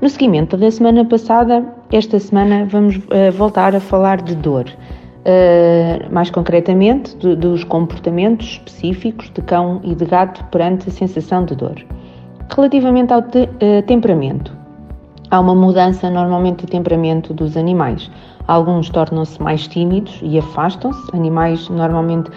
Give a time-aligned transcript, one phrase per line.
[0.00, 4.64] No seguimento da semana passada, esta semana vamos uh, voltar a falar de dor.
[5.26, 11.44] Uh, mais concretamente, de, dos comportamentos específicos de cão e de gato perante a sensação
[11.44, 11.84] de dor.
[12.54, 14.56] Relativamente ao te, uh, temperamento,
[15.32, 18.08] há uma mudança normalmente de temperamento dos animais.
[18.46, 22.30] Alguns tornam-se mais tímidos e afastam-se, animais normalmente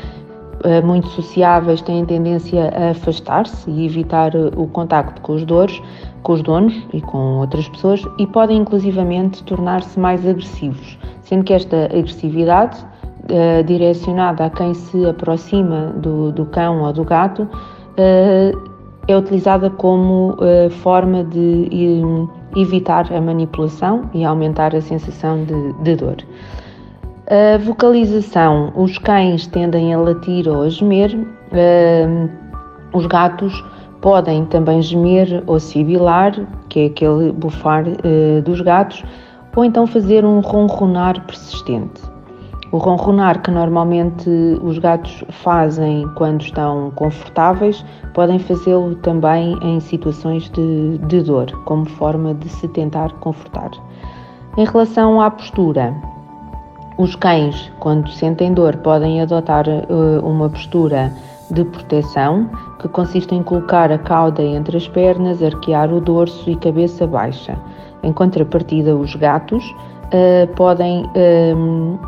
[0.83, 5.81] muito sociáveis têm tendência a afastar-se e evitar o contacto com os dores,
[6.23, 11.53] com os donos e com outras pessoas e podem inclusivamente tornar-se mais agressivos, sendo que
[11.53, 12.77] esta agressividade
[13.29, 18.71] uh, direcionada a quem se aproxima do, do cão ou do gato uh,
[19.07, 21.69] é utilizada como uh, forma de
[22.55, 26.17] evitar a manipulação e aumentar a sensação de, de dor.
[27.31, 31.17] A vocalização, os cães tendem a latir ou a gemer,
[32.93, 33.63] os gatos
[34.01, 36.33] Podem também gemer ou sibilar,
[36.69, 39.03] que é aquele bufar uh, dos gatos,
[39.55, 42.01] ou então fazer um ronronar persistente.
[42.71, 44.27] O ronronar que normalmente
[44.63, 51.85] os gatos fazem quando estão confortáveis, podem fazê-lo também em situações de, de dor, como
[51.85, 53.69] forma de se tentar confortar.
[54.57, 55.93] Em relação à postura,
[57.01, 61.11] os cães, quando sentem dor, podem adotar uh, uma postura
[61.49, 62.49] de proteção,
[62.79, 67.57] que consiste em colocar a cauda entre as pernas, arquear o dorso e cabeça baixa.
[68.03, 71.99] Em contrapartida, os gatos uh, podem uh,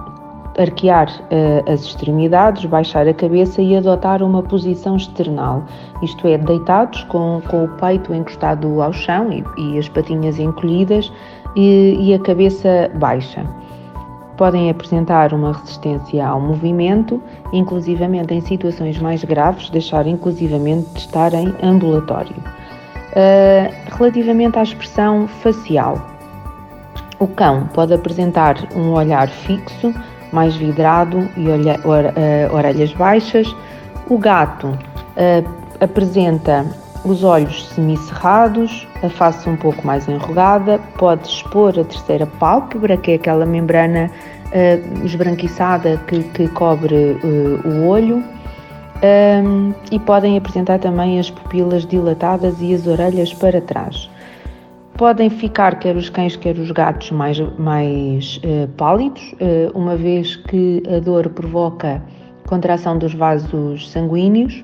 [0.59, 5.64] arquear uh, as extremidades, baixar a cabeça e adotar uma posição external,
[6.03, 11.11] isto é, deitados com, com o peito encostado ao chão e, e as patinhas encolhidas
[11.55, 13.43] e, e a cabeça baixa
[14.38, 17.21] podem apresentar uma resistência ao movimento,
[17.52, 22.36] inclusivamente em situações mais graves, deixar inclusivamente de estar em ambulatório.
[22.36, 25.98] Uh, relativamente à expressão facial,
[27.20, 29.94] o cão pode apresentar um olhar fixo,
[30.32, 33.55] mais vidrado e uh, orelhas baixas.
[34.10, 36.65] O gato uh, apresenta
[37.05, 43.11] os olhos semicerrados, a face um pouco mais enrugada, pode expor a terceira pálpebra, que
[43.11, 44.09] é aquela membrana
[44.47, 48.23] uh, esbranquiçada que, que cobre uh, o olho,
[49.43, 54.09] um, e podem apresentar também as pupilas dilatadas e as orelhas para trás.
[54.97, 59.35] Podem ficar, quer os cães, quer os gatos, mais, mais uh, pálidos,
[59.73, 62.02] uma vez que a dor provoca
[62.47, 64.64] contração dos vasos sanguíneos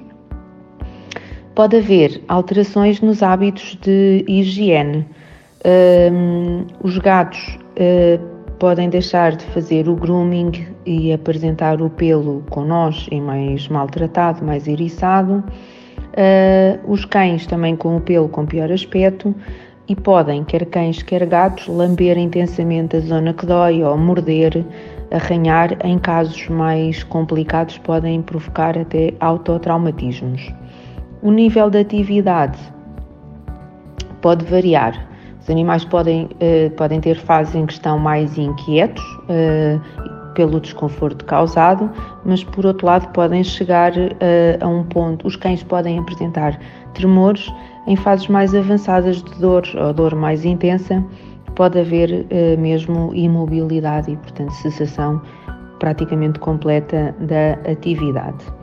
[1.60, 5.06] pode haver alterações nos hábitos de higiene.
[6.10, 8.18] Um, os gatos uh,
[8.60, 10.54] podem deixar de fazer o grooming
[10.86, 15.44] e apresentar o pelo com nós e mais maltratado, mais eriçado.
[16.14, 19.36] Uh, os cães também com o pelo com pior aspecto
[19.90, 24.66] e podem, quer cães, quer gatos, lamber intensamente a zona que dói ou morder,
[25.12, 25.78] arranhar.
[25.86, 30.54] Em casos mais complicados, podem provocar até autotraumatismos.
[31.22, 32.58] O nível de atividade
[34.22, 35.08] pode variar.
[35.42, 41.26] Os animais podem, uh, podem ter fases em que estão mais inquietos uh, pelo desconforto
[41.26, 41.90] causado,
[42.24, 44.18] mas por outro lado podem chegar uh,
[44.62, 46.58] a um ponto, os cães podem apresentar
[46.94, 47.52] tremores
[47.86, 51.04] em fases mais avançadas de dor ou dor mais intensa,
[51.56, 52.26] pode haver
[52.58, 55.22] mesmo imobilidade e, portanto, cessação
[55.80, 58.59] praticamente completa da atividade.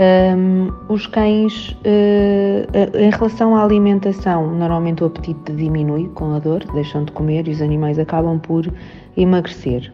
[0.00, 6.64] Um, os cães, uh, em relação à alimentação, normalmente o apetite diminui com a dor,
[6.72, 8.66] deixam de comer e os animais acabam por
[9.14, 9.92] emagrecer.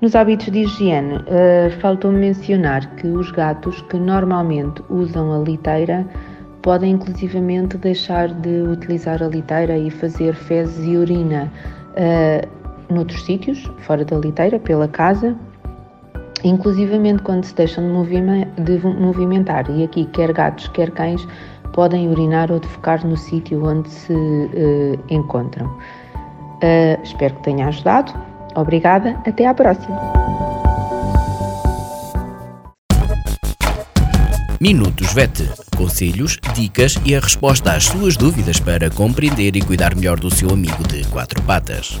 [0.00, 6.04] Nos hábitos de higiene, uh, faltou mencionar que os gatos que normalmente usam a liteira
[6.60, 11.52] podem inclusivamente deixar de utilizar a liteira e fazer fezes e urina
[11.92, 15.36] uh, noutros sítios, fora da liteira, pela casa,
[16.44, 21.26] inclusivamente quando se deixam de movimentar, e aqui quer gatos, quer cães
[21.72, 25.66] podem urinar ou defecar no sítio onde se uh, encontram.
[25.66, 28.12] Uh, espero que tenha ajudado.
[28.54, 30.00] Obrigada, até à próxima.
[34.58, 35.50] Minutos VET.
[35.76, 40.48] Conselhos, dicas e a resposta às suas dúvidas para compreender e cuidar melhor do seu
[40.48, 42.00] amigo de quatro patas.